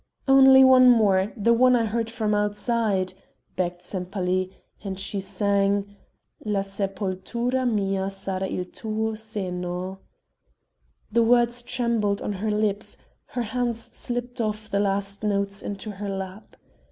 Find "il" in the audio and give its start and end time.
8.47-8.65